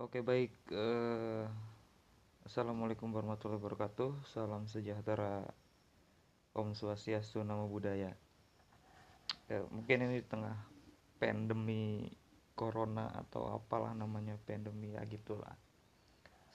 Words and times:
Oke 0.00 0.24
baik, 0.24 0.56
eh, 0.72 1.44
Assalamualaikum 2.48 3.12
warahmatullahi 3.12 3.60
wabarakatuh. 3.60 4.24
Salam 4.32 4.64
sejahtera, 4.64 5.44
Om 6.56 6.72
Swastiastu, 6.72 7.44
Namo 7.44 7.68
Buddhaya. 7.68 8.16
Ya, 9.52 9.60
mungkin 9.68 10.08
ini 10.08 10.24
di 10.24 10.26
tengah 10.26 10.56
pandemi 11.20 12.08
corona 12.56 13.12
atau 13.12 13.52
apalah 13.52 13.92
namanya 13.92 14.40
pandemi 14.48 14.96
ya 14.96 15.04
gitulah. 15.04 15.52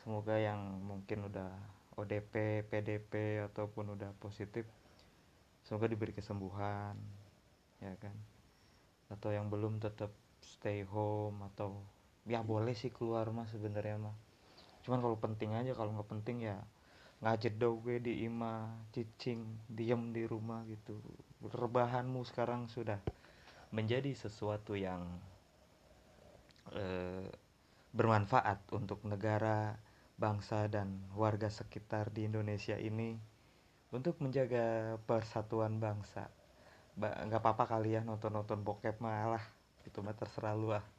Semoga 0.01 0.41
yang 0.41 0.81
mungkin 0.81 1.29
udah 1.29 1.53
ODP, 2.01 2.65
PDP 2.65 3.45
ataupun 3.45 3.93
udah 3.93 4.09
positif, 4.17 4.65
semoga 5.61 5.85
diberi 5.85 6.17
kesembuhan, 6.17 6.97
ya 7.77 7.93
kan. 8.01 8.17
Atau 9.13 9.37
yang 9.37 9.53
belum 9.53 9.77
tetap 9.77 10.09
stay 10.41 10.81
home 10.81 11.45
atau 11.53 11.85
ya 12.25 12.41
boleh 12.41 12.73
sih 12.73 12.89
keluar 12.89 13.29
mah 13.29 13.45
sebenarnya 13.45 14.01
mah. 14.01 14.17
Cuman 14.81 14.99
kalau 15.01 15.17
penting 15.21 15.53
aja 15.53 15.77
kalau 15.77 15.93
nggak 15.93 16.09
penting 16.09 16.49
ya 16.49 16.57
ngajet 17.21 17.55
dong 17.57 17.79
gue 17.81 17.97
di 18.01 18.27
ima 18.27 18.69
cicing 18.91 19.45
diem 19.69 20.11
di 20.11 20.25
rumah 20.25 20.65
gitu. 20.65 20.97
Rebahanmu 21.45 22.25
sekarang 22.25 22.65
sudah 22.65 22.97
menjadi 23.69 24.13
sesuatu 24.17 24.73
yang 24.73 25.05
eh, 26.73 27.29
bermanfaat 27.93 28.73
untuk 28.73 29.05
negara 29.05 29.77
bangsa 30.17 30.65
dan 30.67 31.05
warga 31.13 31.47
sekitar 31.47 32.09
di 32.09 32.25
Indonesia 32.25 32.75
ini 32.75 33.15
untuk 33.93 34.17
menjaga 34.19 34.97
persatuan 35.05 35.77
bangsa. 35.77 36.27
Nggak 36.97 37.41
apa-apa 37.41 37.77
kali 37.77 37.95
ya 37.95 38.01
nonton-nonton 38.01 38.65
bokep 38.65 38.97
malah 38.97 39.43
itu 39.85 40.01
mah 40.01 40.15
terserah 40.17 40.57
lu 40.57 40.73
ah 40.73 40.94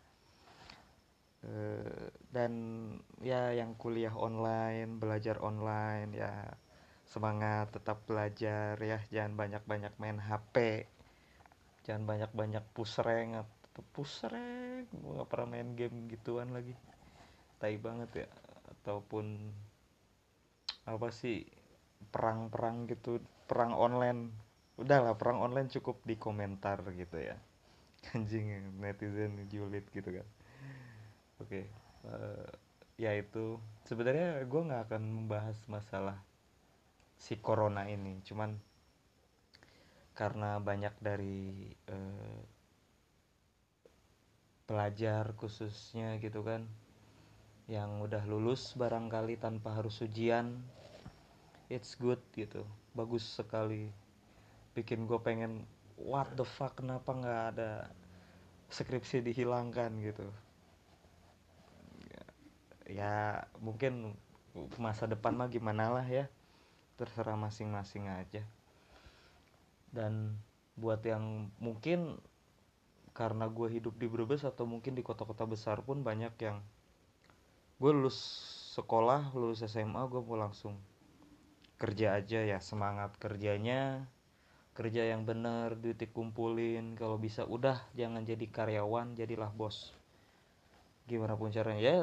dan 2.34 2.52
ya 3.22 3.54
yang 3.54 3.78
kuliah 3.78 4.10
online 4.10 4.98
belajar 4.98 5.38
online 5.38 6.10
ya 6.10 6.32
semangat 7.06 7.70
tetap 7.70 8.02
belajar 8.04 8.74
ya. 8.82 8.98
Jangan 9.10 9.38
banyak-banyak 9.38 9.94
main 10.02 10.18
HP 10.18 10.86
jangan 11.86 12.02
banyak-banyak 12.02 12.66
push 12.74 12.98
rank 12.98 13.46
atau 13.46 13.82
push 13.94 14.26
rank 14.26 14.90
gue 14.90 15.12
gak 15.22 15.30
pernah 15.30 15.54
main 15.54 15.78
game 15.78 16.10
gituan 16.10 16.50
lagi. 16.50 16.74
Tai 17.62 17.76
banget 17.78 18.26
ya. 18.26 18.28
Ataupun 18.74 19.54
apa 20.86 21.08
sih 21.14 21.46
perang-perang 22.10 22.90
gitu 22.90 23.22
perang 23.46 23.70
online. 23.70 24.34
Udahlah 24.76 25.14
perang 25.14 25.46
online 25.46 25.70
cukup 25.70 26.02
di 26.02 26.18
komentar 26.18 26.82
gitu 26.90 27.22
ya. 27.22 27.38
Anjing 28.18 28.50
netizen 28.82 29.46
julid 29.46 29.86
gitu 29.94 30.10
kan 30.10 30.26
oke 31.36 31.48
okay. 31.48 31.64
uh, 32.08 32.12
eh, 32.12 32.50
ya 32.96 33.12
itu. 33.16 33.60
Sebenarnya 33.84 34.40
gue 34.44 34.62
nggak 34.66 34.82
akan 34.90 35.02
membahas 35.04 35.56
masalah 35.68 36.18
si 37.20 37.36
corona 37.40 37.88
ini. 37.88 38.20
Cuman 38.24 38.56
karena 40.16 40.56
banyak 40.56 40.96
dari 41.00 41.70
uh, 41.92 42.40
pelajar 44.64 45.36
khususnya 45.36 46.16
gitu 46.18 46.40
kan 46.42 46.66
yang 47.68 48.00
udah 48.00 48.24
lulus 48.24 48.72
barangkali 48.74 49.36
tanpa 49.36 49.76
harus 49.76 50.00
ujian 50.00 50.56
it's 51.68 51.98
good 51.98 52.22
gitu. 52.32 52.64
Bagus 52.96 53.26
sekali. 53.26 53.92
Bikin 54.72 55.04
gue 55.04 55.20
pengen 55.20 55.68
what 56.00 56.32
the 56.36 56.46
fuck 56.46 56.80
kenapa 56.80 57.12
nggak 57.12 57.42
ada 57.56 57.72
skripsi 58.72 59.20
dihilangkan? 59.20 59.92
gitu 60.00 60.28
ya 62.86 63.44
mungkin 63.58 64.14
masa 64.80 65.04
depan 65.10 65.36
mah 65.36 65.50
gimana 65.50 65.92
lah 65.92 66.06
ya. 66.06 66.30
Terserah 66.96 67.36
masing-masing 67.36 68.08
aja. 68.08 68.42
Dan 69.92 70.40
buat 70.76 71.04
yang 71.04 71.52
mungkin 71.60 72.20
karena 73.16 73.48
gue 73.48 73.80
hidup 73.80 73.96
di 73.96 74.06
Brebes 74.08 74.44
atau 74.44 74.68
mungkin 74.68 74.92
di 74.92 75.00
kota-kota 75.00 75.48
besar 75.48 75.80
pun 75.80 76.04
banyak 76.04 76.36
yang 76.44 76.60
gue 77.80 77.92
lulus 77.92 78.16
sekolah 78.76 79.32
lulus 79.32 79.64
SMA 79.64 80.04
gue 80.12 80.20
mau 80.20 80.36
langsung 80.36 80.76
kerja 81.76 82.16
aja 82.16 82.40
ya 82.44 82.58
semangat 82.60 83.16
kerjanya. 83.20 84.08
Kerja 84.76 85.08
yang 85.08 85.24
bener 85.24 85.72
duit 85.80 85.96
dikumpulin. 85.96 87.00
Kalau 87.00 87.16
bisa 87.16 87.48
udah 87.48 87.80
jangan 87.96 88.28
jadi 88.28 88.44
karyawan 88.44 89.16
jadilah 89.16 89.48
bos 89.48 89.96
gimana 91.06 91.38
pun 91.38 91.54
caranya. 91.54 91.80
Ya 91.80 91.96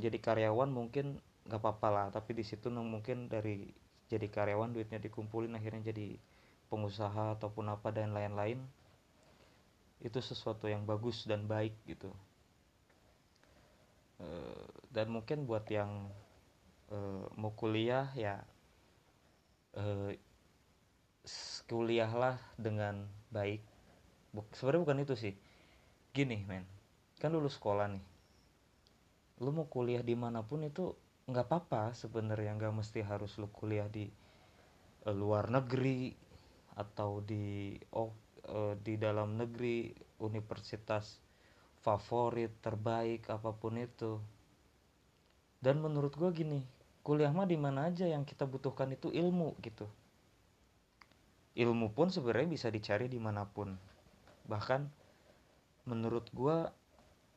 jadi 0.00 0.18
karyawan 0.18 0.72
mungkin 0.72 1.20
nggak 1.44 1.60
apa-apa 1.60 1.88
lah 1.92 2.06
tapi 2.08 2.32
di 2.32 2.44
situ 2.44 2.72
mungkin 2.72 3.28
dari 3.28 3.68
jadi 4.08 4.32
karyawan 4.32 4.72
duitnya 4.72 4.96
dikumpulin 4.96 5.52
akhirnya 5.52 5.92
jadi 5.92 6.16
pengusaha 6.72 7.36
ataupun 7.36 7.68
apa 7.68 7.92
dan 7.92 8.16
lain-lain 8.16 8.64
itu 10.00 10.18
sesuatu 10.20 10.68
yang 10.68 10.88
bagus 10.88 11.24
dan 11.28 11.44
baik 11.44 11.76
gitu. 11.84 12.08
Eh, 14.20 14.66
dan 14.88 15.12
mungkin 15.12 15.44
buat 15.44 15.68
yang 15.68 16.08
eh, 16.92 17.24
mau 17.36 17.52
kuliah 17.52 18.08
ya 18.16 18.40
eh, 19.76 20.16
kuliahlah 21.68 22.40
dengan 22.56 23.04
baik. 23.32 23.60
Sebenarnya 24.56 24.82
bukan 24.84 25.04
itu 25.04 25.14
sih. 25.16 25.34
Gini 26.12 26.40
men 26.48 26.64
kan 27.24 27.32
lulus 27.32 27.56
sekolah 27.56 27.88
nih 27.88 28.04
lu 29.42 29.50
mau 29.50 29.66
kuliah 29.66 30.04
di 30.04 30.14
mana 30.14 30.46
pun 30.46 30.62
itu 30.62 30.94
nggak 31.24 31.46
apa-apa 31.48 31.96
sebenarnya 31.96 32.54
nggak 32.54 32.74
mesti 32.76 33.00
harus 33.02 33.34
lu 33.40 33.48
kuliah 33.50 33.88
di 33.88 34.06
uh, 35.08 35.14
luar 35.14 35.50
negeri 35.50 36.14
atau 36.78 37.22
di 37.24 37.74
oh 37.96 38.12
uh, 38.50 38.74
di 38.78 38.94
dalam 39.00 39.34
negeri 39.40 39.90
universitas 40.22 41.18
favorit 41.80 42.52
terbaik 42.60 43.28
apa 43.28 43.50
pun 43.56 43.76
itu. 43.76 44.20
Dan 45.64 45.80
menurut 45.80 46.12
gue 46.14 46.30
gini 46.32 46.60
kuliah 47.04 47.32
mah 47.32 47.44
di 47.44 47.60
mana 47.60 47.92
aja 47.92 48.08
yang 48.08 48.24
kita 48.24 48.48
butuhkan 48.48 48.92
itu 48.92 49.12
ilmu 49.12 49.56
gitu. 49.60 49.88
Ilmu 51.54 51.92
pun 51.92 52.08
sebenarnya 52.10 52.48
bisa 52.48 52.68
dicari 52.72 53.06
di 53.08 53.20
mana 53.20 53.44
pun 53.48 53.76
bahkan 54.44 54.92
menurut 55.88 56.28
gue 56.32 56.68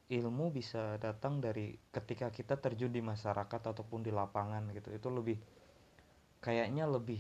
ilmu 0.07 0.56
bisa 0.56 0.95
datang 0.97 1.44
dari 1.44 1.75
ketika 1.91 2.31
kita 2.31 2.56
terjun 2.56 2.91
di 2.91 3.03
masyarakat 3.03 3.62
ataupun 3.75 4.03
di 4.03 4.12
lapangan 4.12 4.72
gitu. 4.72 4.91
Itu 4.95 5.12
lebih 5.12 5.38
kayaknya 6.40 6.88
lebih 6.88 7.19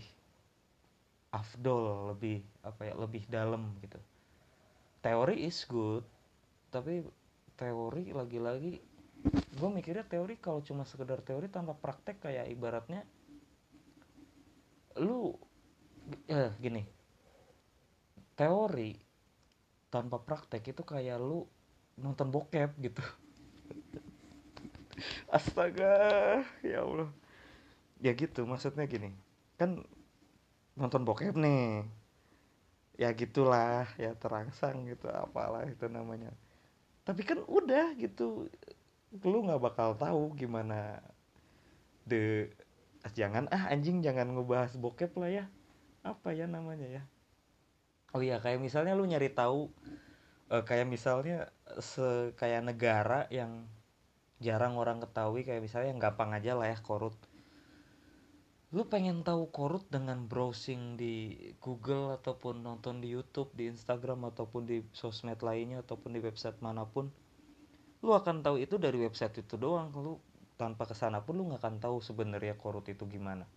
afdol 1.35 2.15
lebih 2.15 2.39
apa 2.63 2.81
ya 2.87 2.93
lebih 2.95 3.23
dalam 3.27 3.75
gitu. 3.83 3.99
Teori 5.03 5.43
is 5.43 5.63
good 5.67 6.03
tapi 6.67 7.03
teori 7.57 8.11
lagi-lagi 8.11 8.77
gue 9.57 9.69
mikirnya 9.73 10.05
teori 10.05 10.37
kalau 10.37 10.61
cuma 10.61 10.85
sekedar 10.85 11.25
teori 11.25 11.49
tanpa 11.49 11.73
praktek 11.73 12.21
kayak 12.21 12.53
ibaratnya 12.53 13.01
lu 15.01 15.33
eh, 16.29 16.53
gini 16.61 16.85
teori 18.37 18.93
tanpa 19.89 20.21
praktek 20.21 20.69
itu 20.69 20.85
kayak 20.85 21.17
lu 21.17 21.49
nonton 21.97 22.29
bokep 22.29 22.71
gitu. 22.77 23.01
Astaga 25.35 25.93
ya 26.61 26.85
allah. 26.85 27.09
Ya 27.97 28.13
gitu 28.13 28.45
maksudnya 28.45 28.85
gini. 28.85 29.11
Kan 29.57 29.81
nonton 30.77 31.01
bokep 31.01 31.33
nih. 31.33 31.83
Ya 32.97 33.13
gitulah 33.13 33.85
ya 33.97 34.13
terangsang 34.17 34.85
gitu 34.85 35.09
apalah 35.09 35.65
itu 35.65 35.85
namanya. 35.89 36.33
Tapi 37.05 37.25
kan 37.25 37.41
udah 37.45 37.97
gitu. 37.97 38.49
Lu 39.25 39.37
nggak 39.45 39.61
bakal 39.61 39.97
tahu 39.97 40.37
gimana 40.37 41.01
the 42.05 42.49
jangan 43.15 43.47
ah 43.53 43.71
anjing 43.71 44.03
jangan 44.05 44.33
ngebahas 44.33 44.77
bokep 44.77 45.13
lah 45.17 45.29
ya. 45.29 45.45
Apa 46.05 46.33
ya 46.33 46.45
namanya 46.45 46.85
ya? 46.85 47.03
Oh 48.15 48.21
iya 48.23 48.39
kayak 48.39 48.63
misalnya 48.63 48.95
lu 48.95 49.03
nyari 49.03 49.29
tahu 49.33 49.67
uh, 50.51 50.63
kayak 50.63 50.87
misalnya 50.87 51.51
se 51.79 52.31
kayak 52.39 52.63
negara 52.67 53.27
yang 53.31 53.67
jarang 54.37 54.77
orang 54.77 55.01
ketahui 55.01 55.41
kayak 55.41 55.65
misalnya 55.65 55.89
yang 55.93 56.01
gampang 56.01 56.31
aja 56.33 56.53
lah 56.53 56.69
ya 56.69 56.77
korut. 56.79 57.17
Lu 58.75 58.83
pengen 58.83 59.23
tahu 59.23 59.47
korut 59.47 59.87
dengan 59.87 60.27
browsing 60.27 60.99
di 60.99 61.33
Google 61.63 62.19
ataupun 62.19 62.61
nonton 62.61 62.99
di 62.99 63.07
YouTube 63.15 63.55
di 63.55 63.71
Instagram 63.71 64.27
ataupun 64.27 64.67
di 64.67 64.83
sosmed 64.91 65.39
lainnya 65.39 65.81
ataupun 65.81 66.11
di 66.11 66.19
website 66.19 66.59
mana 66.59 66.83
pun 66.83 67.07
lu 68.03 68.13
akan 68.13 68.45
tahu 68.45 68.61
itu 68.61 68.75
dari 68.77 68.99
website 68.99 69.39
itu 69.41 69.55
doang. 69.55 69.89
Lu 69.95 70.19
tanpa 70.59 70.85
ke 70.85 70.93
sana 70.93 71.23
pun 71.23 71.39
lu 71.39 71.47
nggak 71.49 71.63
akan 71.63 71.75
tahu 71.79 71.97
sebenarnya 72.03 72.59
korut 72.59 72.85
itu 72.91 73.07
gimana. 73.07 73.47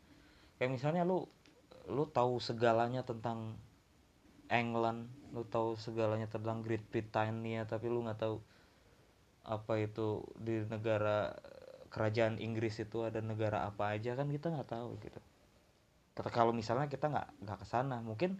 Kayak 0.57 0.79
misalnya 0.79 1.03
lu 1.03 1.27
lu 1.91 2.07
tahu 2.07 2.39
segalanya 2.39 3.03
tentang 3.03 3.59
England 4.50 5.06
lu 5.31 5.47
tahu 5.47 5.79
segalanya 5.79 6.26
tentang 6.26 6.67
Great 6.67 6.82
Britannia 6.91 7.62
tapi 7.64 7.87
lu 7.87 8.02
nggak 8.02 8.19
tahu 8.19 8.43
apa 9.47 9.79
itu 9.81 10.26
di 10.37 10.67
negara 10.67 11.32
kerajaan 11.91 12.38
Inggris 12.38 12.79
itu 12.82 13.02
ada 13.06 13.23
negara 13.23 13.67
apa 13.67 13.94
aja 13.94 14.14
kan 14.19 14.31
kita 14.31 14.50
nggak 14.50 14.69
tahu 14.69 14.99
gitu. 15.02 15.19
Kalau 16.20 16.52
misalnya 16.52 16.91
kita 16.91 17.08
nggak 17.08 17.29
nggak 17.47 17.58
ke 17.62 17.67
sana 17.67 18.02
mungkin 18.02 18.37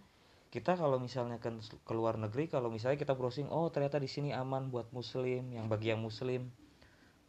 kita 0.51 0.75
kalau 0.75 0.99
misalnya 0.99 1.39
ke 1.39 1.51
keluar 1.87 2.19
negeri 2.19 2.51
kalau 2.51 2.69
misalnya 2.75 2.99
kita 2.99 3.15
browsing 3.15 3.47
oh 3.49 3.71
ternyata 3.71 4.03
di 4.03 4.11
sini 4.11 4.35
aman 4.35 4.69
buat 4.69 4.91
muslim 4.91 5.55
yang 5.55 5.71
bagi 5.71 5.95
yang 5.95 6.03
muslim. 6.03 6.51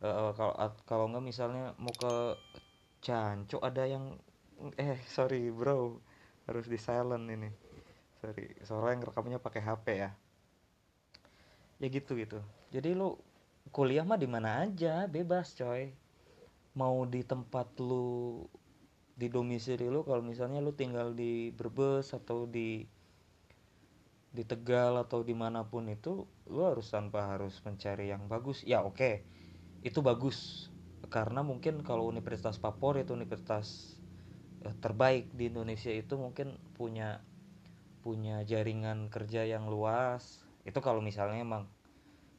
Uh, 0.01 0.33
kalau 0.89 1.05
nggak 1.13 1.21
misalnya 1.21 1.77
mau 1.77 1.93
ke 1.93 2.33
Canco 3.05 3.61
ada 3.61 3.85
yang 3.85 4.17
eh 4.77 4.97
sorry 5.05 5.53
bro 5.53 6.01
harus 6.49 6.65
di 6.65 6.77
silent 6.81 7.29
ini 7.29 7.60
sorry 8.21 8.53
soalnya 8.61 9.01
yang 9.01 9.03
rekamnya 9.09 9.39
pakai 9.41 9.61
HP 9.65 9.85
ya. 9.97 10.11
Ya 11.81 11.87
gitu 11.89 12.13
gitu. 12.13 12.37
Jadi 12.69 12.93
lu 12.93 13.17
kuliah 13.73 14.05
mah 14.05 14.21
di 14.21 14.29
mana 14.29 14.61
aja 14.61 15.09
bebas 15.09 15.57
coy. 15.57 15.89
Mau 16.77 17.03
di 17.09 17.25
tempat 17.25 17.73
lu 17.81 18.45
di 19.17 19.27
domisili 19.27 19.89
lu 19.89 20.05
kalau 20.05 20.21
misalnya 20.21 20.61
lu 20.61 20.71
tinggal 20.71 21.17
di 21.17 21.49
Brebes 21.51 22.13
atau 22.13 22.45
di 22.45 22.85
di 24.31 24.43
Tegal 24.47 24.95
atau 24.95 25.25
di 25.27 25.35
mana 25.35 25.67
pun 25.67 25.91
itu 25.91 26.23
lu 26.47 26.63
harus 26.63 26.87
tanpa 26.87 27.35
harus 27.35 27.57
mencari 27.65 28.13
yang 28.13 28.29
bagus. 28.29 28.61
Ya 28.63 28.85
oke. 28.85 28.95
Okay. 28.95 29.15
itu 29.81 29.99
bagus. 30.05 30.69
Karena 31.09 31.41
mungkin 31.41 31.81
kalau 31.81 32.05
Universitas 32.05 32.61
itu 32.61 33.11
universitas 33.17 33.97
eh, 34.61 34.75
terbaik 34.77 35.33
di 35.33 35.49
Indonesia 35.49 35.89
itu 35.89 36.13
mungkin 36.15 36.55
punya 36.77 37.25
punya 38.01 38.41
jaringan 38.43 39.07
kerja 39.13 39.45
yang 39.45 39.69
luas 39.69 40.41
itu 40.65 40.77
kalau 40.81 41.01
misalnya 41.01 41.41
emang 41.41 41.63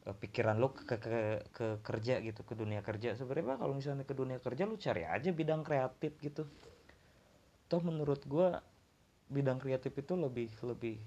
uh, 0.07 0.15
pikiran 0.15 0.59
lu 0.59 0.75
ke, 0.75 0.99
ke, 0.99 1.47
ke 1.51 1.67
kerja 1.83 2.19
gitu 2.23 2.43
ke 2.43 2.55
dunia 2.59 2.83
kerja 2.83 3.15
sebenarnya 3.15 3.59
kalau 3.59 3.75
misalnya 3.75 4.03
ke 4.07 4.15
dunia 4.15 4.39
kerja 4.43 4.67
lu 4.67 4.75
cari 4.79 5.07
aja 5.07 5.31
bidang 5.31 5.63
kreatif 5.63 6.19
gitu. 6.23 6.47
Toh 7.71 7.81
menurut 7.81 8.23
gue 8.27 8.49
bidang 9.33 9.57
kreatif 9.63 9.97
itu 9.97 10.13
lebih 10.19 10.51
lebih 10.61 10.99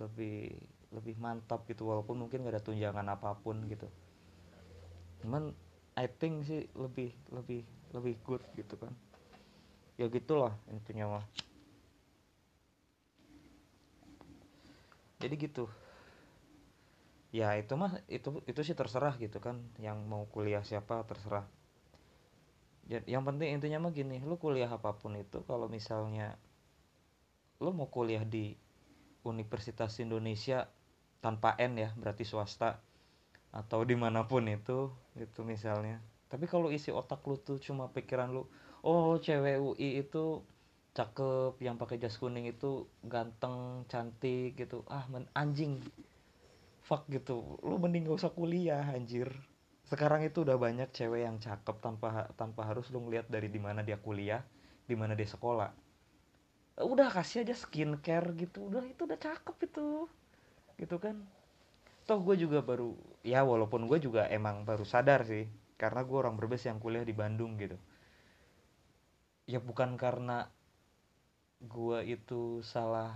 lebih 0.00 0.56
lebih 0.90 1.14
mantap 1.22 1.68
gitu 1.70 1.86
walaupun 1.86 2.18
mungkin 2.18 2.42
gak 2.42 2.58
ada 2.58 2.62
tunjangan 2.64 3.06
apa 3.14 3.36
pun 3.38 3.62
gitu. 3.68 3.86
Cuman 5.22 5.52
I 5.94 6.08
think 6.08 6.48
sih 6.48 6.66
lebih 6.74 7.12
lebih 7.30 7.62
lebih 7.94 8.14
good 8.24 8.42
gitu 8.56 8.74
kan. 8.80 8.90
Ya 10.00 10.08
gitulah 10.08 10.56
intinya 10.72 11.20
mah 11.20 11.24
jadi 15.20 15.34
gitu. 15.36 15.68
Ya 17.30 17.54
itu 17.54 17.78
mah 17.78 18.02
itu 18.10 18.42
itu 18.48 18.60
sih 18.66 18.74
terserah 18.74 19.14
gitu 19.20 19.38
kan. 19.38 19.60
Yang 19.78 19.98
mau 20.08 20.26
kuliah 20.26 20.64
siapa 20.66 21.04
terserah. 21.06 21.46
Yang 22.90 23.22
penting 23.22 23.48
intinya 23.54 23.86
mah 23.86 23.92
gini 23.94 24.18
lu 24.26 24.34
kuliah 24.34 24.66
apa 24.66 24.96
pun 24.98 25.14
itu 25.14 25.46
kalau 25.46 25.70
misalnya 25.70 26.34
lu 27.62 27.70
mau 27.70 27.86
kuliah 27.86 28.26
di 28.26 28.58
Universitas 29.22 30.00
Indonesia 30.02 30.66
tanpa 31.20 31.54
N 31.60 31.76
ya 31.76 31.92
berarti 31.94 32.24
swasta 32.24 32.80
atau 33.52 33.84
di 33.84 33.94
mana 33.94 34.26
pun 34.26 34.42
itu 34.48 34.90
gitu 35.14 35.46
misalnya. 35.46 36.02
Tapi 36.26 36.50
kalau 36.50 36.72
isi 36.72 36.90
otak 36.90 37.22
lu 37.28 37.38
tuh 37.38 37.62
cuma 37.62 37.92
pikiran 37.94 38.32
lu 38.32 38.48
oh 38.82 39.20
cewek 39.20 39.60
UI 39.60 40.02
itu 40.02 40.42
cakep 40.90 41.62
yang 41.62 41.78
pakai 41.78 42.02
jas 42.02 42.18
kuning 42.18 42.50
itu 42.50 42.86
ganteng 43.06 43.86
cantik 43.86 44.58
gitu. 44.58 44.82
Ah 44.90 45.06
men 45.06 45.26
anjing. 45.36 45.78
Fuck 46.82 47.06
gitu. 47.06 47.60
Lu 47.62 47.78
mending 47.78 48.10
gak 48.10 48.18
usah 48.26 48.32
kuliah 48.34 48.82
anjir. 48.90 49.30
Sekarang 49.86 50.22
itu 50.22 50.42
udah 50.42 50.58
banyak 50.58 50.90
cewek 50.90 51.26
yang 51.26 51.38
cakep 51.38 51.76
tanpa 51.78 52.30
tanpa 52.34 52.66
harus 52.66 52.90
lu 52.90 53.02
ngeliat 53.06 53.26
dari 53.30 53.46
di 53.50 53.58
mana 53.62 53.82
dia 53.82 53.98
kuliah 53.98 54.42
di 54.86 54.94
mana 54.98 55.14
dia 55.14 55.26
sekolah. 55.26 55.70
Udah 56.80 57.08
kasih 57.12 57.46
aja 57.46 57.54
skincare 57.54 58.34
gitu. 58.34 58.66
Udah 58.66 58.82
itu 58.86 59.06
udah 59.06 59.18
cakep 59.18 59.56
itu. 59.70 60.10
Gitu 60.78 60.96
kan? 60.98 61.22
Toh 62.08 62.18
gue 62.26 62.34
juga 62.34 62.58
baru 62.58 62.98
ya 63.22 63.46
walaupun 63.46 63.86
gue 63.86 64.02
juga 64.02 64.26
emang 64.26 64.66
baru 64.66 64.82
sadar 64.82 65.22
sih 65.22 65.46
karena 65.78 66.02
gue 66.02 66.16
orang 66.18 66.34
berbes 66.34 66.66
yang 66.66 66.82
kuliah 66.82 67.06
di 67.06 67.14
Bandung 67.14 67.54
gitu. 67.54 67.78
Ya 69.46 69.62
bukan 69.62 69.94
karena 69.94 70.50
gue 71.60 71.98
itu 72.08 72.64
salah 72.64 73.12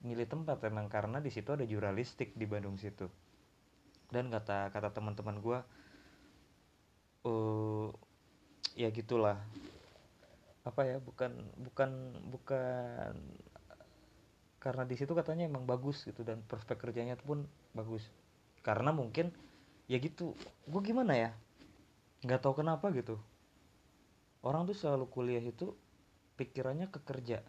milih 0.00 0.24
tempat 0.24 0.60
emang 0.64 0.88
karena 0.88 1.20
di 1.20 1.28
situ 1.28 1.52
ada 1.52 1.68
jurnalistik 1.68 2.32
di 2.32 2.48
Bandung 2.48 2.80
situ. 2.80 3.08
Dan 4.08 4.32
kata 4.32 4.72
kata 4.72 4.92
teman-teman 4.96 5.36
gue 5.40 5.58
uh, 7.28 7.88
ya 8.76 8.88
gitulah. 8.88 9.36
Apa 10.64 10.88
ya 10.88 10.96
bukan 10.96 11.44
bukan 11.60 11.90
bukan 12.32 13.12
karena 14.60 14.88
di 14.88 14.96
situ 14.96 15.12
katanya 15.12 15.44
emang 15.44 15.68
bagus 15.68 16.08
gitu 16.08 16.24
dan 16.24 16.40
prospek 16.44 16.80
kerjanya 16.80 17.20
pun 17.20 17.44
bagus. 17.76 18.08
Karena 18.64 18.96
mungkin 18.96 19.28
ya 19.84 20.00
gitu 20.00 20.32
gue 20.64 20.80
gimana 20.80 21.12
ya 21.16 21.30
nggak 22.24 22.40
tahu 22.40 22.64
kenapa 22.64 22.88
gitu. 22.96 23.20
Orang 24.40 24.64
tuh 24.64 24.76
selalu 24.76 25.08
kuliah 25.12 25.44
itu 25.44 25.76
pikirannya 26.40 26.88
ke 26.88 27.00
kerja 27.04 27.44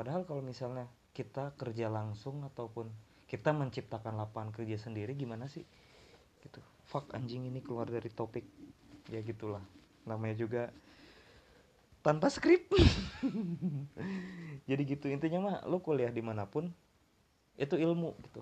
padahal 0.00 0.24
kalau 0.24 0.40
misalnya 0.40 0.88
kita 1.12 1.52
kerja 1.60 1.92
langsung 1.92 2.40
ataupun 2.48 2.88
kita 3.28 3.52
menciptakan 3.52 4.16
lapangan 4.16 4.48
kerja 4.48 4.80
sendiri 4.80 5.12
gimana 5.12 5.44
sih? 5.44 5.60
Gitu. 6.40 6.56
Fuck 6.88 7.12
anjing 7.12 7.44
ini 7.44 7.60
keluar 7.60 7.84
dari 7.84 8.08
topik. 8.08 8.48
Ya 9.12 9.20
gitulah. 9.20 9.60
Namanya 10.08 10.40
juga 10.40 10.72
tanpa 12.00 12.32
skrip. 12.32 12.72
Jadi 14.72 14.82
gitu. 14.88 15.12
Intinya 15.12 15.38
mah 15.44 15.56
lo 15.68 15.84
kuliah 15.84 16.08
di 16.08 16.24
mana 16.24 16.48
pun 16.48 16.72
itu 17.60 17.76
ilmu 17.76 18.16
gitu. 18.24 18.40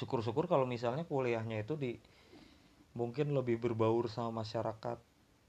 Syukur-syukur 0.00 0.48
kalau 0.48 0.64
misalnya 0.64 1.04
kuliahnya 1.04 1.60
itu 1.60 1.76
di 1.76 2.00
mungkin 2.96 3.36
lebih 3.36 3.60
berbaur 3.60 4.08
sama 4.08 4.40
masyarakat. 4.40 4.96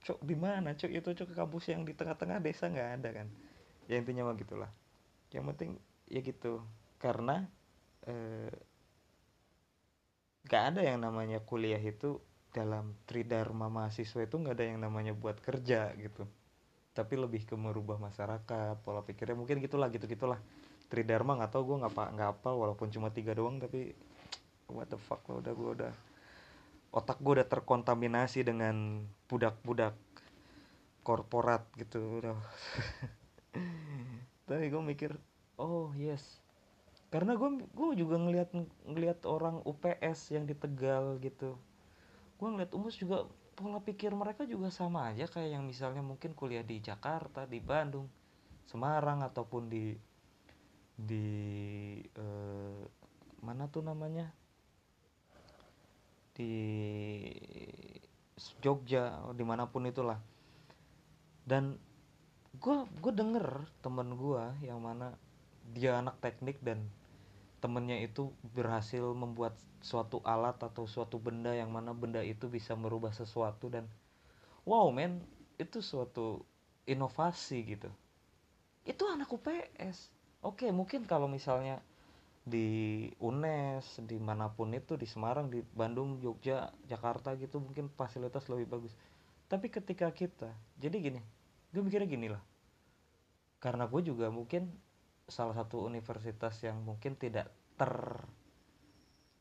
Cok 0.03 0.19
di 0.27 0.35
mana 0.35 0.75
cok 0.75 0.91
itu 0.91 1.09
cok 1.23 1.31
kampus 1.31 1.71
yang 1.71 1.87
di 1.87 1.95
tengah-tengah 1.95 2.43
desa 2.43 2.67
nggak 2.67 2.89
ada 2.99 3.23
kan 3.23 3.31
ya 3.89 3.95
intinya 3.99 4.27
mah 4.27 4.35
gitulah. 4.37 4.71
Yang 5.31 5.45
penting 5.53 5.69
ya 6.07 6.19
gitu. 6.23 6.63
Karena 6.99 7.43
eh, 8.07 8.53
gak 10.47 10.63
ada 10.75 10.81
yang 10.83 11.03
namanya 11.03 11.39
kuliah 11.43 11.79
itu 11.79 12.19
dalam 12.53 12.93
tridharma 13.09 13.65
mahasiswa 13.65 14.29
itu 14.29 14.35
nggak 14.37 14.55
ada 14.61 14.65
yang 14.69 14.79
namanya 14.85 15.17
buat 15.17 15.41
kerja 15.41 15.89
gitu. 15.97 16.29
Tapi 16.93 17.13
lebih 17.17 17.49
ke 17.49 17.57
merubah 17.57 17.97
masyarakat 17.97 18.85
pola 18.85 19.01
pikirnya. 19.01 19.33
Mungkin 19.33 19.57
gitulah 19.57 19.89
gitu 19.89 20.05
gitulah. 20.05 20.37
Tridharma 20.91 21.41
nggak 21.41 21.51
tau 21.51 21.65
gue 21.65 21.81
nggak 21.81 21.93
nggak 22.13 22.29
apa 22.39 22.49
walaupun 22.53 22.93
cuma 22.93 23.09
tiga 23.09 23.33
doang 23.33 23.57
tapi 23.57 23.97
what 24.69 24.87
the 24.89 24.99
fuck 25.01 25.25
lo 25.27 25.41
udah 25.41 25.53
gue 25.53 25.69
udah 25.81 25.93
otak 26.93 27.17
gue 27.19 27.41
udah 27.41 27.47
terkontaminasi 27.49 28.45
dengan 28.45 29.01
budak-budak 29.25 29.97
korporat 31.01 31.65
gitu 31.75 32.21
udah 32.21 32.37
tapi 34.43 34.67
gue 34.67 34.83
mikir 34.83 35.11
oh 35.57 35.91
yes. 35.95 36.43
Karena 37.13 37.37
gue 37.37 37.61
gue 37.69 37.89
juga 37.93 38.17
ngelihat 38.17 38.49
ngelihat 38.89 39.23
orang 39.29 39.61
UPS 39.63 40.33
yang 40.33 40.49
di 40.49 40.57
Tegal 40.57 41.21
gitu. 41.21 41.55
Gue 42.41 42.47
ngeliat 42.49 42.73
umus 42.73 42.97
juga 42.97 43.29
pola 43.53 43.77
pikir 43.77 44.09
mereka 44.17 44.49
juga 44.49 44.73
sama 44.73 45.13
aja 45.13 45.29
kayak 45.29 45.61
yang 45.61 45.63
misalnya 45.63 46.01
mungkin 46.01 46.33
kuliah 46.33 46.65
di 46.65 46.81
Jakarta 46.81 47.45
di 47.45 47.61
Bandung 47.61 48.09
Semarang 48.65 49.21
ataupun 49.21 49.69
di 49.69 49.93
di 50.97 51.27
eh, 52.01 52.81
mana 53.45 53.69
tuh 53.69 53.85
namanya? 53.85 54.33
Di 56.33 56.53
Jogja 58.57 59.21
di 59.37 59.43
mana 59.45 59.69
pun 59.69 59.85
itulah. 59.85 60.17
Dan 61.45 61.77
gue 62.53 62.77
gue 63.01 63.13
denger 63.13 63.65
temen 63.81 64.13
gue 64.13 64.43
yang 64.61 64.77
mana 64.77 65.17
dia 65.73 65.97
anak 65.97 66.21
teknik 66.21 66.61
dan 66.61 66.85
temennya 67.63 67.97
itu 68.03 68.29
berhasil 68.53 69.01
membuat 69.15 69.57
suatu 69.81 70.21
alat 70.21 70.59
atau 70.61 70.85
suatu 70.85 71.17
benda 71.17 71.55
yang 71.55 71.73
mana 71.73 71.95
benda 71.95 72.21
itu 72.21 72.45
bisa 72.51 72.77
merubah 72.77 73.15
sesuatu 73.15 73.71
dan 73.73 73.89
wow 74.69 74.91
men 74.93 75.23
itu 75.57 75.79
suatu 75.79 76.43
inovasi 76.83 77.63
gitu. 77.63 77.89
Itu 78.83 79.07
anak 79.07 79.31
UPS 79.31 80.11
oke 80.43 80.67
mungkin 80.75 81.07
kalau 81.07 81.25
misalnya 81.25 81.79
di 82.43 83.07
UNES 83.23 84.03
di 84.03 84.19
mana 84.19 84.51
pun 84.51 84.75
itu 84.75 84.99
di 84.99 85.07
Semarang 85.07 85.47
di 85.47 85.63
Bandung 85.63 86.19
Jogja 86.19 86.75
Jakarta 86.91 87.39
gitu 87.39 87.63
mungkin 87.63 87.87
fasilitas 87.95 88.45
lebih 88.51 88.67
bagus. 88.67 88.93
Tapi 89.47 89.71
ketika 89.71 90.11
kita 90.11 90.51
jadi 90.77 90.99
gini 90.99 91.42
gue 91.73 91.81
mikirnya 91.81 92.05
gini 92.05 92.29
lah. 92.29 92.43
Karena 93.57 93.89
gue 93.89 94.01
juga 94.05 94.29
mungkin 94.29 94.69
salah 95.27 95.55
satu 95.55 95.87
universitas 95.87 96.59
yang 96.61 96.83
mungkin 96.83 97.17
tidak 97.17 97.49
ter 97.79 98.21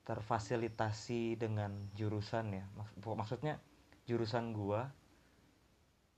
terfasilitasi 0.03 1.39
dengan 1.39 1.71
jurusan 1.95 2.59
ya. 2.59 2.65
Maksudnya 3.03 3.63
jurusan 4.03 4.51
gua 4.51 4.91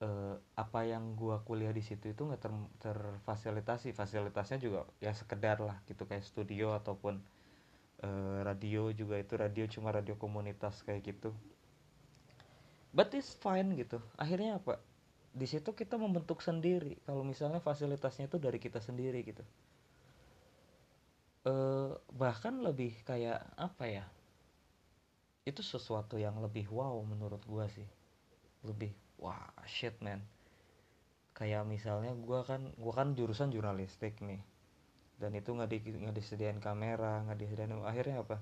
eh, 0.00 0.36
apa 0.56 0.80
yang 0.88 1.12
gua 1.12 1.44
kuliah 1.44 1.72
di 1.72 1.84
situ 1.84 2.12
itu 2.16 2.22
nggak 2.24 2.40
ter, 2.40 2.52
terfasilitasi. 2.80 3.92
Fasilitasnya 3.92 4.58
juga 4.60 4.88
ya 5.04 5.12
sekedar 5.12 5.60
lah 5.60 5.76
gitu 5.84 6.08
kayak 6.08 6.24
studio 6.24 6.72
ataupun 6.80 7.20
eh, 8.00 8.38
radio 8.40 8.88
juga 8.96 9.20
itu. 9.20 9.36
Radio 9.36 9.64
cuma 9.68 9.92
radio 9.92 10.16
komunitas 10.16 10.80
kayak 10.80 11.04
gitu. 11.04 11.36
But 12.94 13.12
it's 13.12 13.36
fine 13.36 13.76
gitu. 13.76 14.00
Akhirnya 14.16 14.56
apa 14.64 14.80
di 15.34 15.46
situ 15.50 15.74
kita 15.74 15.98
membentuk 15.98 16.38
sendiri. 16.38 16.94
Kalau 17.02 17.26
misalnya 17.26 17.58
fasilitasnya 17.58 18.30
itu 18.30 18.38
dari 18.38 18.62
kita 18.62 18.78
sendiri 18.78 19.18
gitu. 19.26 19.42
Eh, 21.44 21.90
bahkan 22.14 22.62
lebih 22.62 22.94
kayak 23.02 23.42
apa 23.58 23.84
ya? 23.90 24.04
Itu 25.42 25.60
sesuatu 25.60 26.16
yang 26.16 26.38
lebih 26.38 26.70
wow 26.70 26.94
menurut 27.02 27.42
gua 27.50 27.66
sih. 27.66 27.84
Lebih 28.62 28.94
wah 29.18 29.50
shit 29.66 29.98
man. 29.98 30.22
Kayak 31.34 31.66
misalnya 31.66 32.14
gua 32.14 32.46
kan 32.46 32.70
gua 32.78 32.94
kan 32.94 33.18
jurusan 33.18 33.50
jurnalistik 33.50 34.22
nih. 34.22 34.40
Dan 35.18 35.34
itu 35.34 35.50
nggak 35.50 35.68
di 35.68 35.78
nggak 35.82 36.14
disediain 36.14 36.62
kamera 36.62 37.26
nggak 37.26 37.38
disediain 37.42 37.74
akhirnya 37.82 38.22
apa? 38.22 38.38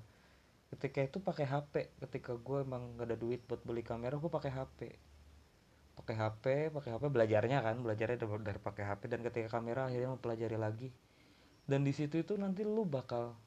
Ketika 0.69 0.99
itu 1.01 1.17
pakai 1.21 1.45
HP 1.49 1.73
ketika 2.01 2.33
gue 2.33 2.65
emang 2.65 2.97
gak 2.97 3.13
ada 3.13 3.17
duit 3.19 3.45
buat 3.45 3.61
beli 3.61 3.85
kamera 3.85 4.17
gue 4.17 4.31
pakai 4.31 4.49
HP 4.49 4.79
pakai 5.93 6.15
HP 6.17 6.43
pakai 6.73 6.89
HP 6.97 7.03
belajarnya 7.13 7.61
kan 7.61 7.77
belajarnya 7.79 8.17
dari, 8.17 8.31
dari 8.41 8.59
pakai 8.59 8.83
HP 8.89 9.01
dan 9.13 9.19
ketika 9.21 9.59
kamera 9.59 9.87
akhirnya 9.87 10.09
mempelajari 10.17 10.57
lagi. 10.57 10.89
Dan 11.63 11.87
di 11.87 11.95
situ 11.95 12.19
itu 12.19 12.35
nanti 12.35 12.67
lu 12.67 12.83
bakal 12.83 13.37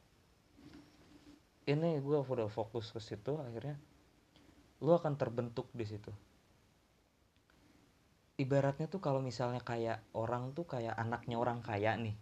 ini 1.67 1.99
gue 1.99 2.19
udah 2.23 2.49
fokus 2.49 2.95
ke 2.95 3.03
situ 3.03 3.37
akhirnya 3.37 3.77
lu 4.81 4.95
akan 4.95 5.19
terbentuk 5.19 5.67
di 5.75 5.85
situ. 5.85 6.13
Ibaratnya 8.37 8.87
tuh 8.87 9.01
kalau 9.01 9.25
misalnya 9.25 9.65
kayak 9.65 10.05
orang 10.13 10.53
tuh 10.53 10.69
kayak 10.69 10.93
anaknya 10.95 11.41
orang 11.41 11.65
kaya 11.65 11.97
nih 11.97 12.15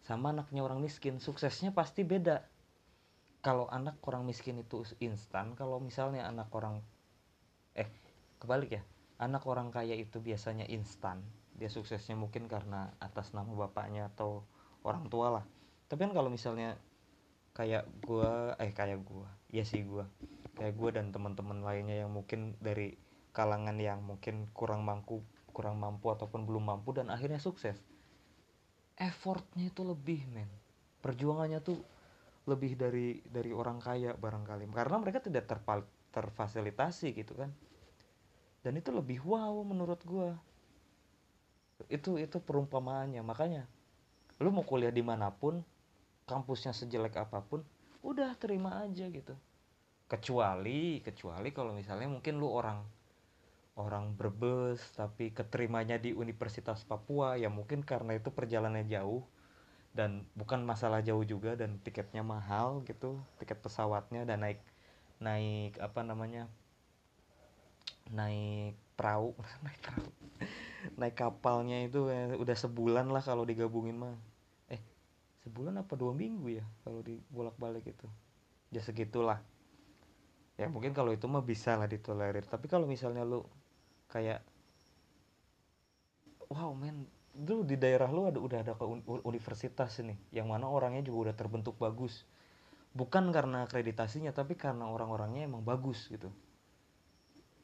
sama 0.00 0.32
anaknya 0.32 0.64
orang 0.64 0.80
miskin 0.80 1.20
suksesnya 1.22 1.70
pasti 1.70 2.02
beda. 2.02 2.42
Kalau 3.40 3.64
anak 3.72 3.96
orang 4.04 4.28
miskin 4.28 4.60
itu 4.60 4.84
instan 5.00 5.56
kalau 5.56 5.80
misalnya 5.80 6.28
anak 6.28 6.52
orang 6.52 6.84
eh 7.72 7.88
kebalik 8.36 8.76
ya 8.76 8.82
anak 9.20 9.44
orang 9.44 9.68
kaya 9.68 9.92
itu 9.92 10.18
biasanya 10.18 10.64
instan. 10.72 11.20
Dia 11.60 11.68
suksesnya 11.68 12.16
mungkin 12.16 12.48
karena 12.48 12.88
atas 13.04 13.36
nama 13.36 13.52
bapaknya 13.52 14.08
atau 14.16 14.48
orang 14.80 15.12
tua 15.12 15.28
lah. 15.28 15.44
Tapi 15.92 16.08
kan 16.08 16.12
kalau 16.16 16.32
misalnya 16.32 16.80
kayak 17.52 17.84
gua 18.00 18.56
eh 18.56 18.72
kayak 18.72 19.04
gua. 19.04 19.28
Ya 19.52 19.60
sih 19.68 19.84
gua. 19.84 20.08
Kayak 20.56 20.74
gua 20.80 20.90
dan 20.96 21.12
teman-teman 21.12 21.60
lainnya 21.60 22.08
yang 22.08 22.10
mungkin 22.16 22.56
dari 22.64 22.96
kalangan 23.36 23.76
yang 23.76 24.00
mungkin 24.00 24.48
kurang 24.56 24.82
mampu 24.82 25.22
kurang 25.52 25.76
mampu 25.76 26.08
ataupun 26.08 26.48
belum 26.48 26.72
mampu 26.72 26.96
dan 26.96 27.12
akhirnya 27.12 27.36
sukses. 27.36 27.76
Effortnya 28.96 29.68
itu 29.68 29.84
lebih 29.84 30.24
men. 30.32 30.48
Perjuangannya 31.04 31.60
tuh 31.60 31.76
lebih 32.48 32.80
dari 32.80 33.20
dari 33.28 33.52
orang 33.52 33.84
kaya 33.84 34.16
barangkali. 34.16 34.64
Karena 34.72 34.96
mereka 34.96 35.20
tidak 35.20 35.44
terfasilitasi 36.08 37.12
gitu 37.12 37.36
kan 37.36 37.52
dan 38.60 38.76
itu 38.76 38.92
lebih 38.92 39.24
wow 39.24 39.64
menurut 39.64 40.00
gue 40.04 40.30
itu 41.88 42.20
itu 42.20 42.36
perumpamaannya. 42.42 43.24
Makanya 43.24 43.64
lu 44.40 44.52
mau 44.52 44.64
kuliah 44.64 44.92
di 44.92 45.00
mana 45.00 45.32
pun 45.32 45.64
kampusnya 46.28 46.76
sejelek 46.76 47.16
apa 47.16 47.40
pun 47.40 47.64
udah 48.04 48.36
terima 48.36 48.84
aja 48.84 49.08
gitu. 49.08 49.32
Kecuali 50.10 51.00
kecuali 51.00 51.48
kalau 51.54 51.72
misalnya 51.72 52.10
mungkin 52.10 52.36
lu 52.36 52.50
orang 52.50 52.82
orang 53.78 54.12
berbes 54.12 54.82
tapi 54.92 55.32
keterimanya 55.32 55.96
di 55.96 56.12
Universitas 56.12 56.84
Papua 56.84 57.40
ya 57.40 57.48
mungkin 57.48 57.80
karena 57.80 58.18
itu 58.18 58.28
perjalanannya 58.28 58.90
jauh 58.90 59.24
dan 59.96 60.26
bukan 60.36 60.62
masalah 60.62 61.00
jauh 61.00 61.24
juga 61.24 61.56
dan 61.56 61.80
tiketnya 61.80 62.20
mahal 62.20 62.84
gitu 62.84 63.18
tiket 63.40 63.58
pesawatnya 63.62 64.28
dan 64.28 64.44
naik 64.44 64.60
naik 65.18 65.80
apa 65.80 66.04
namanya 66.04 66.46
naik 68.10 68.74
perahu 68.98 69.32
naik 69.64 69.80
perahu. 69.80 70.10
Naik 70.96 71.16
kapalnya 71.16 71.84
itu 71.84 72.08
ya, 72.08 72.34
udah 72.36 72.56
sebulan 72.56 73.08
lah 73.08 73.22
kalau 73.22 73.44
digabungin 73.46 73.96
mah. 73.96 74.16
Eh 74.68 74.80
sebulan 75.46 75.80
apa 75.80 75.94
dua 75.94 76.12
minggu 76.12 76.60
ya 76.60 76.64
kalau 76.84 77.00
dibolak 77.04 77.56
balik 77.56 77.86
itu? 77.86 78.06
Ya 78.74 78.82
segitulah. 78.82 79.40
Ya 80.60 80.68
mungkin 80.68 80.92
kalau 80.92 81.12
itu 81.12 81.24
mah 81.24 81.44
bisa 81.44 81.76
lah 81.76 81.88
ditolerir. 81.88 82.44
Tapi 82.44 82.68
kalau 82.68 82.84
misalnya 82.84 83.24
lu 83.24 83.44
kayak 84.10 84.44
wow 86.50 86.74
men 86.74 87.06
dulu 87.30 87.62
di 87.62 87.78
daerah 87.78 88.10
lu 88.10 88.26
ada 88.26 88.42
udah 88.42 88.58
ada 88.66 88.72
ke 88.74 88.84
universitas 89.22 90.02
nih 90.02 90.18
yang 90.34 90.50
mana 90.50 90.66
orangnya 90.66 91.06
juga 91.06 91.30
udah 91.30 91.34
terbentuk 91.36 91.76
bagus. 91.80 92.26
Bukan 92.90 93.30
karena 93.30 93.64
akreditasinya 93.70 94.34
tapi 94.34 94.58
karena 94.58 94.90
orang-orangnya 94.90 95.46
emang 95.46 95.62
bagus 95.62 96.10
gitu 96.10 96.26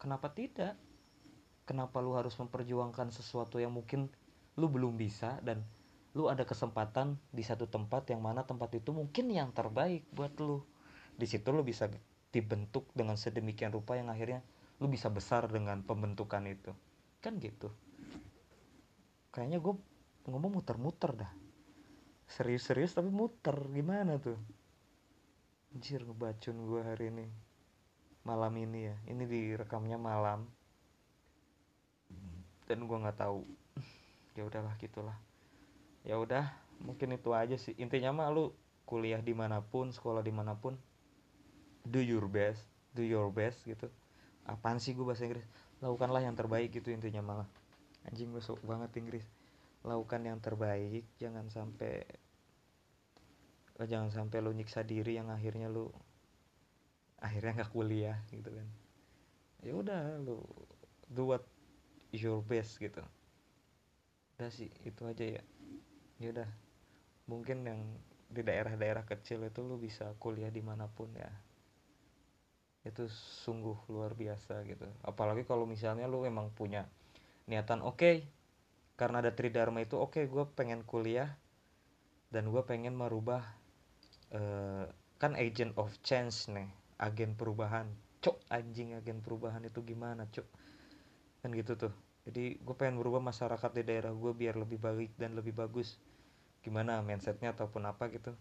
kenapa 0.06 0.30
tidak? 0.30 0.78
Kenapa 1.66 1.98
lu 1.98 2.14
harus 2.14 2.38
memperjuangkan 2.38 3.10
sesuatu 3.10 3.58
yang 3.58 3.74
mungkin 3.74 4.06
lu 4.54 4.70
belum 4.70 4.94
bisa 4.94 5.42
dan 5.42 5.66
lu 6.14 6.30
ada 6.30 6.46
kesempatan 6.46 7.18
di 7.34 7.42
satu 7.42 7.66
tempat 7.66 8.14
yang 8.14 8.22
mana 8.22 8.46
tempat 8.46 8.70
itu 8.78 8.94
mungkin 8.94 9.26
yang 9.34 9.50
terbaik 9.50 10.06
buat 10.14 10.30
lu? 10.38 10.62
Di 11.18 11.26
situ 11.26 11.50
lu 11.50 11.66
bisa 11.66 11.90
dibentuk 12.30 12.86
dengan 12.94 13.18
sedemikian 13.18 13.74
rupa 13.74 13.98
yang 13.98 14.06
akhirnya 14.06 14.46
lu 14.78 14.86
bisa 14.86 15.10
besar 15.10 15.50
dengan 15.50 15.82
pembentukan 15.82 16.46
itu. 16.46 16.70
Kan 17.18 17.42
gitu. 17.42 17.74
Kayaknya 19.34 19.58
gue 19.58 19.74
ngomong 20.30 20.62
muter-muter 20.62 21.18
dah. 21.18 21.32
Serius-serius 22.30 22.94
tapi 22.94 23.10
muter. 23.10 23.58
Gimana 23.74 24.22
tuh? 24.22 24.38
Anjir 25.74 26.06
ngebacun 26.06 26.56
gue 26.62 26.80
hari 26.86 27.10
ini 27.10 27.45
malam 28.26 28.50
ini 28.58 28.90
ya. 28.90 28.96
Ini 29.06 29.22
direkamnya 29.22 29.94
malam. 29.94 30.50
Dan 32.66 32.90
gue 32.90 32.98
nggak 32.98 33.22
tahu. 33.22 33.46
Ya 34.34 34.42
udahlah 34.42 34.74
gitulah. 34.82 35.14
Ya 36.02 36.18
udah 36.18 36.50
mungkin 36.82 37.14
itu 37.14 37.30
aja 37.30 37.54
sih. 37.54 37.78
Intinya 37.78 38.10
mah 38.10 38.34
lu 38.34 38.50
kuliah 38.82 39.22
di 39.22 39.32
mana 39.32 39.62
pun 39.62 39.94
sekolah 39.94 40.26
di 40.26 40.34
mana 40.34 40.58
pun 40.58 40.74
do 41.86 42.02
your 42.02 42.26
best 42.26 42.66
do 42.96 43.04
your 43.04 43.28
best 43.28 43.60
gitu. 43.68 43.92
Apaan 44.48 44.80
sih 44.80 44.96
gue 44.96 45.04
bahasa 45.04 45.28
Inggris? 45.28 45.44
Lakukanlah 45.84 46.24
yang 46.24 46.32
terbaik 46.32 46.72
gitu 46.72 46.88
intinya 46.88 47.20
malah 47.20 47.48
anjing 48.08 48.32
gue 48.32 48.40
sok 48.40 48.64
banget 48.64 48.96
Inggris. 48.96 49.28
Lakukan 49.84 50.24
yang 50.24 50.40
terbaik 50.40 51.04
jangan 51.20 51.52
sampai 51.52 52.08
jangan 53.84 54.08
sampai 54.08 54.40
lu 54.40 54.56
nyiksa 54.56 54.80
diri 54.88 55.20
yang 55.20 55.28
akhirnya 55.28 55.68
lu 55.68 55.92
akhirnya 57.20 57.62
nggak 57.62 57.72
kuliah 57.72 58.18
gitu 58.28 58.50
kan. 58.52 58.68
Ya 59.64 59.72
udah 59.72 60.20
lu 60.20 60.44
do 61.08 61.32
what 61.34 61.44
your 62.12 62.42
best 62.44 62.76
gitu. 62.78 63.02
Udah 64.36 64.50
sih 64.52 64.68
itu 64.84 65.02
aja 65.08 65.40
ya. 65.40 65.42
Ya 66.20 66.28
udah. 66.32 66.48
Mungkin 67.26 67.66
yang 67.66 67.80
di 68.26 68.42
daerah-daerah 68.42 69.06
kecil 69.06 69.46
itu 69.46 69.62
lu 69.62 69.78
bisa 69.78 70.14
kuliah 70.22 70.50
di 70.52 70.62
mana 70.62 70.86
pun 70.86 71.10
ya. 71.14 71.30
Itu 72.86 73.10
sungguh 73.42 73.90
luar 73.90 74.14
biasa 74.14 74.62
gitu. 74.68 74.86
Apalagi 75.02 75.42
kalau 75.42 75.66
misalnya 75.66 76.06
lu 76.06 76.22
emang 76.22 76.54
punya 76.54 76.86
niatan 77.46 77.82
oke 77.82 77.98
okay, 77.98 78.16
karena 78.98 79.22
ada 79.22 79.30
tridharma 79.30 79.86
itu 79.86 79.94
oke 79.94 80.18
okay, 80.18 80.24
gue 80.26 80.44
pengen 80.58 80.82
kuliah 80.82 81.30
dan 82.34 82.50
gue 82.50 82.62
pengen 82.66 82.98
merubah 82.98 83.46
uh, 84.34 84.90
kan 85.22 85.38
agent 85.38 85.70
of 85.78 85.94
change 86.02 86.50
nih 86.50 86.66
agen 86.96 87.36
perubahan. 87.36 87.88
Cok 88.24 88.48
anjing 88.50 88.96
agen 88.96 89.20
perubahan 89.22 89.62
itu 89.64 89.84
gimana 89.84 90.26
cok 90.26 90.48
kan 91.46 91.54
gitu 91.54 91.78
tuh. 91.78 91.94
Jadi 92.26 92.58
gue 92.58 92.74
pengen 92.74 92.98
merubah 92.98 93.22
masyarakat 93.22 93.70
di 93.70 93.82
daerah 93.86 94.10
gue 94.10 94.32
biar 94.34 94.58
lebih 94.58 94.82
baik 94.82 95.14
dan 95.14 95.38
lebih 95.38 95.54
bagus. 95.54 95.94
Gimana 96.58 96.98
mindsetnya 96.98 97.54
ataupun 97.54 97.86
apa 97.86 98.10
gitu. 98.10 98.34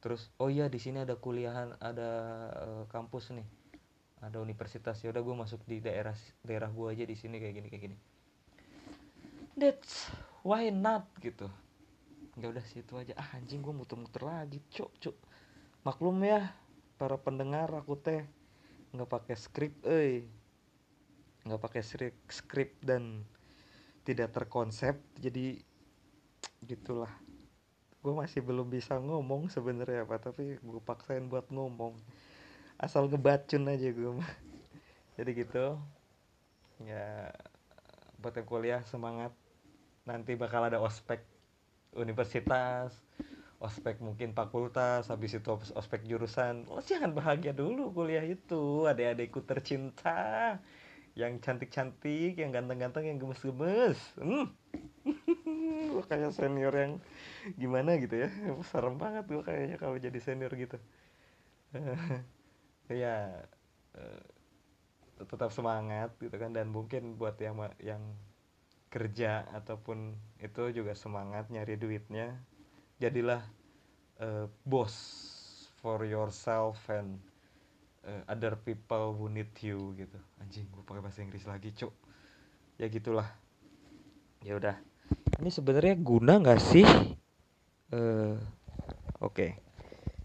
Terus 0.00 0.32
oh 0.40 0.48
iya 0.48 0.72
di 0.72 0.80
sini 0.80 1.04
ada 1.04 1.20
kuliahan 1.20 1.76
ada 1.76 2.10
uh, 2.56 2.84
kampus 2.88 3.36
nih. 3.36 3.44
Ada 4.24 4.40
universitas. 4.40 5.04
Ya 5.04 5.12
udah 5.12 5.20
gue 5.20 5.36
masuk 5.36 5.60
di 5.68 5.84
daerah 5.84 6.16
daerah 6.40 6.72
gue 6.72 6.86
aja 6.88 7.04
di 7.04 7.16
sini 7.20 7.36
kayak 7.36 7.54
gini 7.60 7.68
kayak 7.68 7.82
gini. 7.92 7.96
That's 9.60 10.08
why 10.40 10.72
not 10.72 11.04
gitu. 11.20 11.52
Ya 12.40 12.48
udah 12.48 12.64
situ 12.64 12.96
aja. 12.96 13.12
Ah 13.12 13.36
anjing 13.36 13.60
gue 13.60 13.74
muter-muter 13.76 14.24
lagi 14.24 14.64
cuk 14.72 14.88
cuk. 15.04 15.16
Maklum 15.84 16.16
ya 16.24 16.48
para 16.98 17.14
pendengar 17.14 17.70
aku 17.70 17.94
teh 17.94 18.26
nggak 18.90 19.06
pakai 19.06 19.36
skrip 19.38 19.72
eh 19.86 20.26
nggak 21.46 21.62
pakai 21.62 21.82
skrip 22.26 22.74
dan 22.82 23.22
tidak 24.02 24.34
terkonsep 24.34 24.98
jadi 25.16 25.62
gitulah. 26.66 27.10
Gue 28.02 28.14
masih 28.14 28.42
belum 28.42 28.66
bisa 28.66 28.98
ngomong 28.98 29.46
sebenarnya 29.48 30.04
apa 30.04 30.18
tapi 30.18 30.58
gue 30.58 30.80
paksain 30.82 31.24
buat 31.30 31.46
ngomong. 31.48 31.94
Asal 32.78 33.06
ngebacun 33.06 33.70
aja 33.70 33.88
gue 33.88 34.12
jadi 35.16 35.30
gitu. 35.32 35.66
Ya 36.82 37.30
buat 38.18 38.34
yang 38.34 38.48
kuliah 38.48 38.82
semangat. 38.84 39.30
Nanti 40.02 40.34
bakal 40.34 40.66
ada 40.66 40.82
ospek 40.82 41.22
universitas 41.94 43.07
ospek 43.58 43.98
mungkin 43.98 44.30
fakultas 44.38 45.10
habis 45.10 45.34
itu 45.34 45.48
ospek 45.74 46.06
jurusan. 46.06 46.66
Lo 46.70 46.78
jangan 46.78 47.10
bahagia 47.10 47.50
dulu 47.50 47.90
kuliah 47.90 48.22
itu. 48.22 48.86
Adik-adikku 48.86 49.42
tercinta 49.42 50.56
yang 51.18 51.42
cantik-cantik 51.42 52.38
yang 52.38 52.54
ganteng-ganteng 52.54 53.10
yang 53.10 53.18
gemes-gemes. 53.18 53.98
Hmm. 54.18 54.54
gue 55.88 56.04
kayak 56.06 56.30
senior 56.30 56.70
yang 56.70 56.92
gimana 57.58 57.98
gitu 57.98 58.22
ya. 58.22 58.30
Serem 58.70 58.94
banget 58.94 59.26
gue 59.26 59.42
kayaknya 59.42 59.76
kalau 59.82 59.98
jadi 59.98 60.18
senior 60.22 60.52
gitu. 60.54 60.78
Ya 62.88 63.44
eh, 63.92 64.24
tetap 65.20 65.52
semangat 65.52 66.14
gitu 66.22 66.32
kan. 66.38 66.54
Dan 66.56 66.72
mungkin 66.72 67.20
buat 67.20 67.36
yang 67.42 67.58
yang 67.82 68.00
kerja 68.88 69.44
ataupun 69.52 70.16
itu 70.40 70.72
juga 70.72 70.96
semangat 70.96 71.52
nyari 71.52 71.76
duitnya 71.76 72.40
jadilah 72.98 73.42
uh, 74.18 74.46
boss 74.66 74.94
for 75.78 76.02
yourself 76.02 76.82
and 76.90 77.22
uh, 78.02 78.22
other 78.26 78.58
people 78.58 79.14
who 79.14 79.30
need 79.30 79.50
you 79.62 79.94
gitu. 79.94 80.18
Anjing 80.42 80.66
gue 80.70 80.82
pakai 80.82 81.02
bahasa 81.02 81.22
Inggris 81.22 81.46
lagi 81.46 81.70
cuk. 81.74 81.94
Ya 82.78 82.86
gitulah. 82.90 83.30
Ya 84.42 84.58
udah. 84.58 84.76
Ini 85.38 85.50
sebenarnya 85.50 85.94
guna 85.98 86.42
nggak 86.42 86.60
sih? 86.62 86.86
Uh, 87.94 88.38
oke. 89.22 89.34
Okay. 89.34 89.50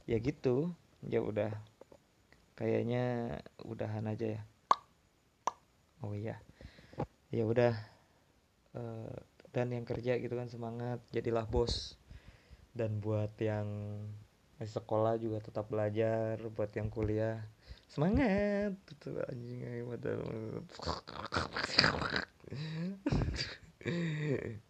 ya 0.10 0.18
gitu. 0.18 0.74
Ya 1.06 1.22
udah. 1.22 1.54
Kayaknya 2.58 3.38
udahan 3.66 4.06
aja 4.10 4.38
ya. 4.38 4.42
Oh 6.02 6.14
iya. 6.18 6.42
Ya 7.30 7.46
udah. 7.46 7.74
Uh, 8.74 9.14
dan 9.54 9.70
yang 9.70 9.86
kerja 9.86 10.18
gitu 10.18 10.34
kan 10.34 10.50
semangat. 10.50 10.98
Jadilah 11.14 11.46
bos 11.46 11.98
dan 12.74 12.98
buat 12.98 13.34
yang 13.38 13.70
masih 14.58 14.82
sekolah 14.82 15.22
juga 15.22 15.42
tetap 15.42 15.70
belajar 15.70 16.42
buat 16.54 16.70
yang 16.74 16.90
kuliah 16.90 17.42
semangat! 17.90 18.74
Itu 18.90 19.14
anjing 19.30 19.86
modal 19.86 20.22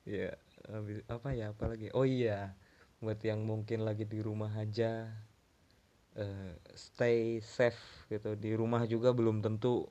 ya 0.03 0.31
apa 1.15 1.29
ya 1.31 1.51
apa 1.55 1.63
lagi? 1.72 1.88
Oh 1.95 2.03
iya 2.07 2.55
buat 3.03 3.19
yang 3.19 3.43
mungkin 3.43 3.83
lagi 3.83 4.07
di 4.07 4.24
rumah 4.24 4.51
aja 4.55 5.12
uh, 6.19 6.51
stay 6.75 7.39
safe 7.43 8.07
gitu. 8.12 8.36
Di 8.36 8.55
rumah 8.55 8.83
juga 8.88 9.12
belum 9.12 9.43
tentu 9.43 9.88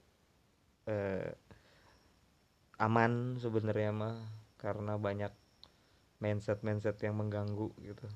uh, 0.89 1.29
aman 2.81 3.39
sebenarnya 3.39 3.91
mah 3.95 4.17
karena 4.59 4.97
banyak 4.99 5.33
mindset 6.23 6.63
mindset 6.63 6.95
yang 7.03 7.19
mengganggu 7.19 7.75
gitu. 7.83 8.07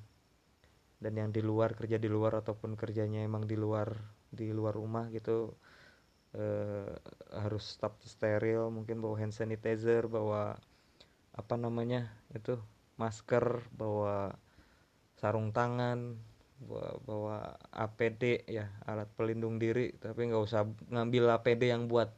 Dan 0.97 1.13
yang 1.19 1.29
di 1.35 1.43
luar 1.43 1.75
kerja 1.75 1.99
di 1.99 2.07
luar 2.07 2.39
ataupun 2.39 2.79
kerjanya 2.79 3.21
emang 3.27 3.43
di 3.43 3.59
luar 3.59 3.91
di 4.31 4.49
luar 4.55 4.73
rumah 4.73 5.11
gitu 5.11 5.51
uh, 6.39 6.91
harus 7.35 7.63
stop 7.75 7.99
steril 8.07 8.71
mungkin 8.71 9.03
bawa 9.03 9.19
hand 9.19 9.35
sanitizer 9.35 10.07
bawa 10.07 10.55
apa 11.37 11.55
namanya 11.59 12.09
itu 12.33 12.57
masker 12.97 13.61
bawa 13.75 14.33
sarung 15.21 15.53
tangan 15.53 16.17
bawa, 16.57 16.89
bawa 17.05 17.37
APD 17.69 18.49
ya 18.49 18.65
alat 18.89 19.09
pelindung 19.13 19.61
diri. 19.61 19.93
Tapi 19.93 20.33
nggak 20.33 20.43
usah 20.43 20.65
ngambil 20.89 21.37
APD 21.37 21.69
yang 21.69 21.85
buat 21.85 22.09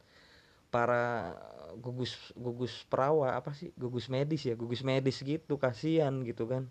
para 0.72 1.34
gugus 1.78 2.34
gugus 2.34 2.84
perawa 2.90 3.38
apa 3.38 3.54
sih? 3.54 3.70
Gugus 3.78 4.10
medis 4.10 4.42
ya 4.46 4.58
gugus 4.58 4.82
medis 4.82 5.22
gitu 5.22 5.60
kasihan 5.60 6.12
gitu 6.26 6.50
kan. 6.50 6.66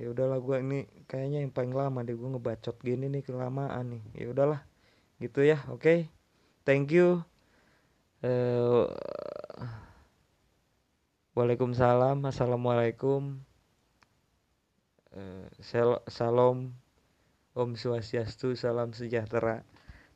Ya 0.00 0.08
udahlah 0.08 0.40
gue 0.40 0.56
ini 0.64 0.78
kayaknya 1.10 1.44
yang 1.44 1.52
paling 1.52 1.76
lama 1.76 2.00
deh 2.00 2.16
gue 2.16 2.28
ngebacot 2.30 2.76
gini 2.80 3.10
nih 3.10 3.22
kelamaan 3.26 3.98
nih. 3.98 4.02
Ya 4.24 4.26
udahlah 4.32 4.60
gitu 5.20 5.44
ya 5.44 5.60
oke? 5.68 5.82
Okay? 5.82 5.98
thank 6.64 6.94
you. 6.94 7.20
Uh, 8.20 8.88
Waalaikumsalam 11.34 12.20
Assalamualaikum. 12.24 13.42
Uh, 15.10 15.50
Salam 16.08 16.76
Om 17.52 17.70
Swastiastu 17.74 18.54
Salam 18.54 18.94
sejahtera. 18.94 19.66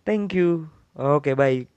Thank 0.06 0.38
you. 0.38 0.70
Oke 0.94 1.32
okay, 1.32 1.34
baik 1.34 1.73